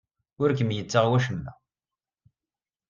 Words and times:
Ur 0.41 0.49
kem-yettaɣ 0.57 1.05
wacemma. 1.11 1.51